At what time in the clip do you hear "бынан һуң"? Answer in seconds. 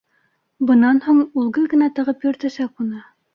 0.69-1.19